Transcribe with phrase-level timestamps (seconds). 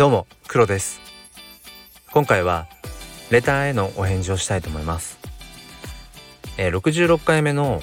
[0.00, 0.98] どうも黒です。
[2.10, 2.68] 今回は
[3.28, 5.18] レターへのお返事をしたいと思います、
[6.56, 7.82] えー、66回目の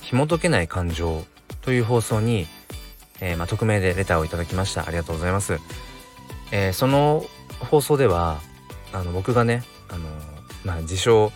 [0.00, 1.22] 紐解けない感情
[1.60, 2.48] という放送に、
[3.20, 4.88] えー、まあ、匿名でレターをいただきました。
[4.88, 5.60] ありがとうございます、
[6.50, 7.24] えー、その
[7.70, 8.40] 放送では
[8.92, 10.08] あの僕がねあの
[10.64, 11.30] まあ自称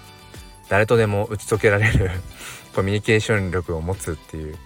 [0.68, 2.10] 誰とでも打ち解けられる
[2.74, 4.58] コミュニケーション力を持つっていう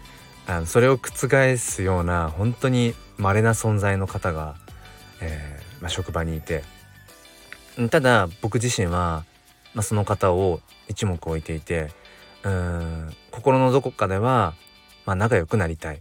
[0.47, 4.64] あのそれを覆すような本当に稀な存在の方が、
[5.21, 6.63] えー、まあ、職場にいて。
[7.91, 9.25] ただ僕自身は、
[9.75, 11.91] まあ、その方を一目置いていて
[12.45, 14.55] うん心のどこかでは、
[15.07, 15.97] まあ、仲良くなりたい、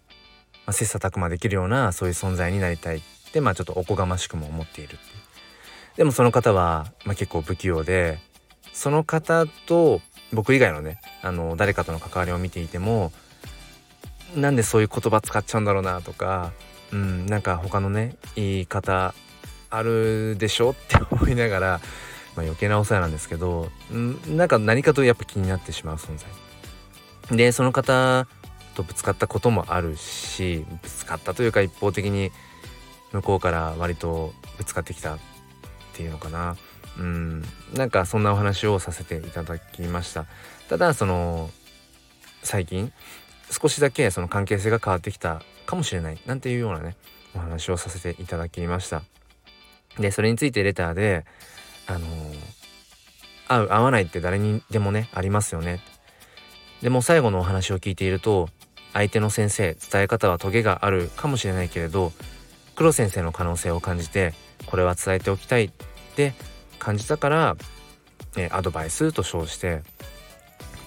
[0.66, 5.00] まあ、切磋琢磨できるようなそういう存在になりたいってまあちょっとおこがましくも思っている
[5.96, 8.20] でもその方は、まあ、結構不器用で
[8.72, 10.02] その方と
[10.32, 13.12] 僕以外のねあの誰かとの関わりを見ていても
[14.36, 16.52] なんでそういう言葉使っちゃうんだろうなとか、
[16.94, 19.16] うん、なんか他のね言い方
[19.72, 21.68] あるでしょって思いながら、
[22.36, 26.16] まあ、余計なお世話なんですけど、うん、なんか何かとやっぱ気になってしまう存
[27.30, 27.36] 在。
[27.36, 28.28] でその方
[28.76, 32.32] とぶつかったこともあるしぶつかったというか一方的に
[33.12, 35.18] 向こうから割とぶつかってきたっ
[35.94, 36.56] ていうのかな。
[37.00, 40.26] うん、なんかそんなお話をさせていただきました。
[40.70, 41.50] ただその
[42.44, 42.94] 最近
[43.52, 46.96] 少しだけその関係性が変わってきたかもしれないなんていうようなね
[47.36, 49.04] お話をさせていただきました。
[50.00, 51.26] でそれについてレターで
[51.88, 52.34] あのー、
[53.48, 55.80] 合う合わないって誰にでもねありますよね。
[56.82, 58.50] でも最後のお話を聞いていると
[58.94, 62.12] 相手の先生伝え方はトゲがあるかもしれないけれど
[62.76, 64.34] 黒先生の可能性を感じて
[64.66, 65.72] これは伝えておきたいっ
[66.16, 66.34] て
[66.80, 67.56] 感じたから、
[68.36, 69.82] えアドバイスと称して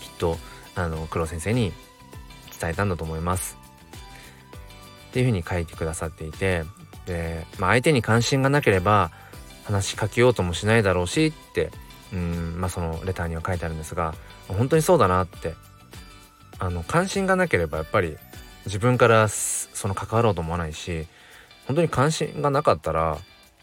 [0.01, 0.37] きっと
[0.75, 1.73] あの黒先生に
[2.59, 3.57] 伝えたんだと思います。
[5.11, 6.65] っていうふうに書いてくださっていて
[7.07, 9.11] で、まあ、相手に関心がなければ
[9.65, 11.71] 話しかけようともしないだろうしって
[12.13, 14.15] うんまあそのレターには書いてあるんですが
[14.49, 15.55] 本当にそうだなって
[16.59, 18.17] あの関心がなければやっぱり
[18.67, 21.07] 自分からその関わろうと思わないし
[21.67, 23.19] 本当に関心がなかったら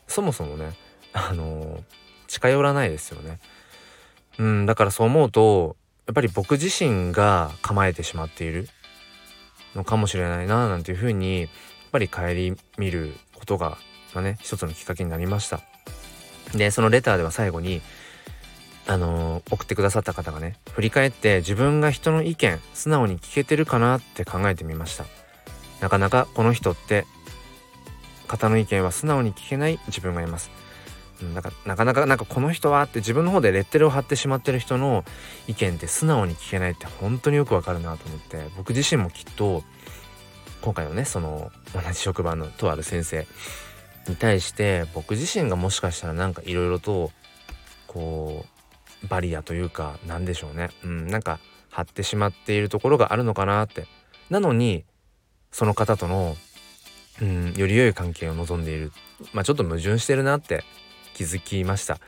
[0.07, 0.73] そもそもね
[1.13, 1.83] あの
[2.27, 3.39] 近寄らないですよね。
[4.39, 5.75] うんだからそう思うと
[6.07, 8.67] やっぱり僕自身が構えてしまっている
[9.75, 11.49] のかもしれないななんていうふうにやっ
[11.91, 12.21] ぱり顧
[12.77, 13.77] みることが、
[14.13, 15.61] まあね、一つのきっかけになりました。
[16.53, 17.81] でそのレターでは最後に
[18.85, 25.05] あのー、送ってくださった方がね振り返って自分が人の意見素直に聞けてるかなって考えてみました
[25.79, 27.05] なかなかこの人って
[28.27, 30.51] 方の意見は素直に聞けない自分がいます
[31.33, 35.05] なんかなかなかなんかこの人はって自分の方でレッテルを貼ってしまってる人の
[35.47, 39.63] 意見って素直に聞けないって本当によくわかるなと思って僕自身もきっと
[40.61, 43.27] 今回のねその同じ職場のとある先生
[44.07, 47.11] に対して僕自身がもしかしたらなんかいろいろと
[47.87, 48.45] こ
[49.03, 50.69] うバリアというかなんでしょうね。
[50.83, 53.87] うんなんか張ってしまっているところがあるのかなって。
[54.29, 54.85] なのに
[55.51, 56.35] その方との
[57.21, 58.91] うんより良い関係を望んでいる。
[59.33, 60.63] まあちょっと矛盾してるなって
[61.13, 61.99] 気づきました。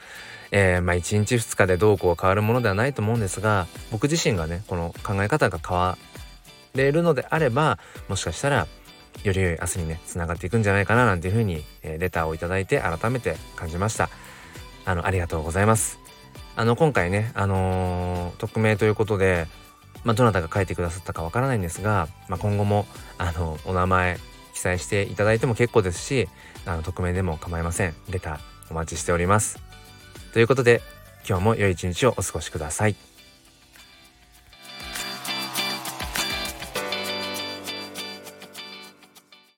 [0.51, 5.97] えー、まあ1日2日でどうこう変わるものではないと思うんですが僕自身がねこの考え方が変わ
[6.75, 8.67] れるのであればもしかしたら
[9.23, 14.09] より良い明日にねつながっていくんじゃないかななんていうふうに、えー、レターを頂いて改めて感じました。
[14.85, 15.99] あのありがとうございます。
[16.55, 19.47] あの今回ねあのー、匿名ということで
[20.05, 22.85] まあ、どなたが書いてくださったかわからないんですが、まあ、今後も
[23.17, 24.17] あのお名前
[24.53, 26.29] 記載していただいても結構ですし
[26.65, 27.95] あの匿名でも構いません。
[28.09, 29.59] レターお待ちしております。
[30.33, 30.81] ということで
[31.27, 32.95] 今日も良い一日をお過ごしください。